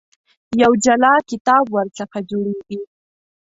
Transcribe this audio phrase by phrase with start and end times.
[0.61, 2.79] یو جلا کتاب ورڅخه جوړېږي.